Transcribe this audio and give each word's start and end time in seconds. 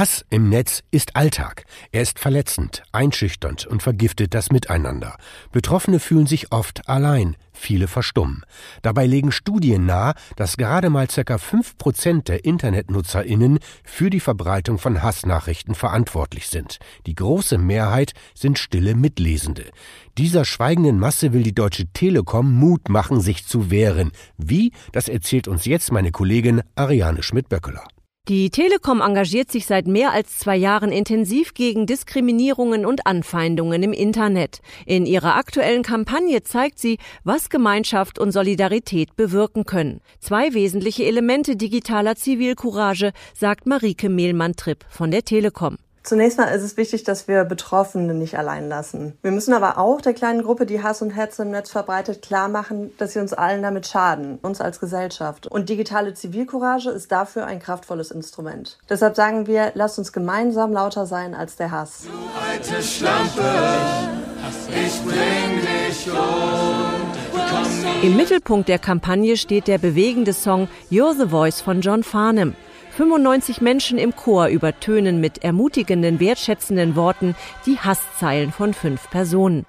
Hass 0.00 0.24
im 0.30 0.48
Netz 0.48 0.82
ist 0.90 1.14
Alltag. 1.14 1.66
Er 1.92 2.00
ist 2.00 2.18
verletzend, 2.18 2.82
einschüchternd 2.90 3.66
und 3.66 3.82
vergiftet 3.82 4.32
das 4.32 4.50
Miteinander. 4.50 5.18
Betroffene 5.52 6.00
fühlen 6.00 6.26
sich 6.26 6.52
oft 6.52 6.88
allein, 6.88 7.36
viele 7.52 7.86
verstummen. 7.86 8.46
Dabei 8.80 9.04
legen 9.04 9.30
Studien 9.30 9.84
nahe, 9.84 10.14
dass 10.36 10.56
gerade 10.56 10.88
mal 10.88 11.06
ca. 11.06 11.34
5% 11.34 12.24
der 12.24 12.46
InternetnutzerInnen 12.46 13.58
für 13.84 14.08
die 14.08 14.20
Verbreitung 14.20 14.78
von 14.78 15.02
Hassnachrichten 15.02 15.74
verantwortlich 15.74 16.48
sind. 16.48 16.78
Die 17.04 17.14
große 17.14 17.58
Mehrheit 17.58 18.14
sind 18.34 18.58
stille 18.58 18.94
Mitlesende. 18.94 19.66
Dieser 20.16 20.46
schweigenden 20.46 20.98
Masse 20.98 21.34
will 21.34 21.42
die 21.42 21.54
Deutsche 21.54 21.88
Telekom 21.92 22.50
Mut 22.50 22.88
machen, 22.88 23.20
sich 23.20 23.46
zu 23.46 23.70
wehren. 23.70 24.12
Wie? 24.38 24.72
Das 24.92 25.10
erzählt 25.10 25.46
uns 25.46 25.66
jetzt 25.66 25.92
meine 25.92 26.10
Kollegin 26.10 26.62
Ariane 26.74 27.22
Schmidt-Böckeler. 27.22 27.84
Die 28.28 28.50
Telekom 28.50 29.00
engagiert 29.00 29.50
sich 29.50 29.66
seit 29.66 29.88
mehr 29.88 30.12
als 30.12 30.38
zwei 30.38 30.56
Jahren 30.56 30.92
intensiv 30.92 31.52
gegen 31.54 31.86
Diskriminierungen 31.86 32.86
und 32.86 33.06
Anfeindungen 33.06 33.82
im 33.82 33.92
Internet. 33.92 34.60
In 34.86 35.04
ihrer 35.04 35.34
aktuellen 35.34 35.82
Kampagne 35.82 36.42
zeigt 36.42 36.78
sie, 36.78 36.98
was 37.24 37.48
Gemeinschaft 37.48 38.18
und 38.18 38.30
Solidarität 38.30 39.16
bewirken 39.16 39.64
können. 39.64 40.00
Zwei 40.20 40.54
wesentliche 40.54 41.06
Elemente 41.06 41.56
digitaler 41.56 42.14
Zivilcourage, 42.14 43.12
sagt 43.34 43.66
Marike 43.66 44.08
Mehlmann-Tripp 44.08 44.84
von 44.88 45.10
der 45.10 45.24
Telekom. 45.24 45.78
Zunächst 46.02 46.38
mal 46.38 46.46
ist 46.46 46.62
es 46.62 46.76
wichtig, 46.76 47.04
dass 47.04 47.28
wir 47.28 47.44
Betroffene 47.44 48.14
nicht 48.14 48.38
allein 48.38 48.68
lassen. 48.68 49.18
Wir 49.22 49.30
müssen 49.32 49.52
aber 49.52 49.76
auch 49.76 50.00
der 50.00 50.14
kleinen 50.14 50.42
Gruppe, 50.42 50.64
die 50.64 50.82
Hass 50.82 51.02
und 51.02 51.10
Hetze 51.10 51.42
im 51.42 51.50
Netz 51.50 51.70
verbreitet, 51.70 52.22
klar 52.22 52.48
machen, 52.48 52.90
dass 52.96 53.12
sie 53.12 53.18
uns 53.18 53.34
allen 53.34 53.62
damit 53.62 53.86
schaden, 53.86 54.38
uns 54.40 54.60
als 54.60 54.80
Gesellschaft. 54.80 55.46
Und 55.46 55.68
digitale 55.68 56.14
Zivilcourage 56.14 56.90
ist 56.90 57.12
dafür 57.12 57.46
ein 57.46 57.60
kraftvolles 57.60 58.10
Instrument. 58.10 58.78
Deshalb 58.88 59.14
sagen 59.14 59.46
wir, 59.46 59.72
lasst 59.74 59.98
uns 59.98 60.12
gemeinsam 60.12 60.72
lauter 60.72 61.04
sein 61.04 61.34
als 61.34 61.56
der 61.56 61.70
Hass. 61.70 62.04
Du 62.04 62.40
alte 62.40 62.82
Schlampe, 62.82 63.42
ich 64.68 65.02
bring 65.02 65.60
dich 65.60 66.10
um. 66.10 67.10
Im 68.02 68.16
Mittelpunkt 68.16 68.68
der 68.70 68.78
Kampagne 68.78 69.36
steht 69.36 69.68
der 69.68 69.76
bewegende 69.76 70.32
Song 70.32 70.68
You're 70.90 71.14
the 71.14 71.28
Voice 71.28 71.60
von 71.60 71.82
John 71.82 72.02
Farnham. 72.02 72.54
95 73.00 73.62
Menschen 73.62 73.96
im 73.96 74.14
Chor 74.14 74.48
übertönen 74.48 75.20
mit 75.20 75.42
ermutigenden, 75.42 76.20
wertschätzenden 76.20 76.96
Worten 76.96 77.34
die 77.64 77.78
Hasszeilen 77.78 78.52
von 78.52 78.74
fünf 78.74 79.08
Personen. 79.08 79.64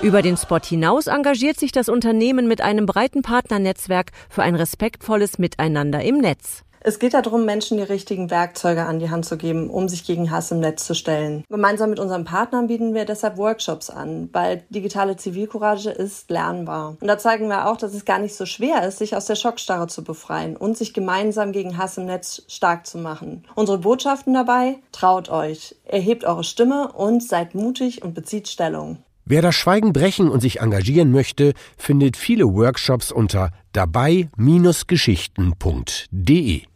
Über 0.00 0.22
den 0.22 0.36
Spot 0.36 0.60
hinaus 0.64 1.08
engagiert 1.08 1.58
sich 1.58 1.72
das 1.72 1.88
Unternehmen 1.88 2.46
mit 2.46 2.60
einem 2.60 2.86
breiten 2.86 3.22
Partnernetzwerk 3.22 4.12
für 4.28 4.44
ein 4.44 4.54
respektvolles 4.54 5.40
Miteinander 5.40 6.04
im 6.04 6.18
Netz. 6.18 6.62
Es 6.82 6.98
geht 6.98 7.12
darum, 7.12 7.44
Menschen 7.44 7.76
die 7.76 7.82
richtigen 7.82 8.30
Werkzeuge 8.30 8.86
an 8.86 9.00
die 9.00 9.10
Hand 9.10 9.26
zu 9.26 9.36
geben, 9.36 9.68
um 9.68 9.86
sich 9.86 10.04
gegen 10.04 10.30
Hass 10.30 10.50
im 10.50 10.60
Netz 10.60 10.86
zu 10.86 10.94
stellen. 10.94 11.44
Gemeinsam 11.50 11.90
mit 11.90 11.98
unseren 11.98 12.24
Partnern 12.24 12.68
bieten 12.68 12.94
wir 12.94 13.04
deshalb 13.04 13.36
Workshops 13.36 13.90
an, 13.90 14.30
weil 14.32 14.64
digitale 14.70 15.18
Zivilcourage 15.18 15.90
ist 15.90 16.30
lernbar. 16.30 16.96
Und 16.98 17.06
da 17.06 17.18
zeigen 17.18 17.48
wir 17.48 17.68
auch, 17.68 17.76
dass 17.76 17.92
es 17.92 18.06
gar 18.06 18.18
nicht 18.18 18.34
so 18.34 18.46
schwer 18.46 18.88
ist, 18.88 18.96
sich 18.96 19.14
aus 19.14 19.26
der 19.26 19.34
Schockstarre 19.34 19.88
zu 19.88 20.02
befreien 20.02 20.56
und 20.56 20.78
sich 20.78 20.94
gemeinsam 20.94 21.52
gegen 21.52 21.76
Hass 21.76 21.98
im 21.98 22.06
Netz 22.06 22.44
stark 22.48 22.86
zu 22.86 22.96
machen. 22.96 23.44
Unsere 23.54 23.76
Botschaften 23.76 24.32
dabei, 24.32 24.78
traut 24.90 25.28
euch, 25.28 25.76
erhebt 25.84 26.24
eure 26.24 26.44
Stimme 26.44 26.92
und 26.92 27.22
seid 27.22 27.54
mutig 27.54 28.02
und 28.02 28.14
bezieht 28.14 28.48
Stellung. 28.48 28.96
Wer 29.26 29.42
das 29.42 29.54
Schweigen 29.54 29.92
brechen 29.92 30.30
und 30.30 30.40
sich 30.40 30.60
engagieren 30.60 31.12
möchte, 31.12 31.52
findet 31.76 32.16
viele 32.16 32.54
Workshops 32.54 33.12
unter 33.12 33.50
dabei-geschichten.de. 33.72 36.69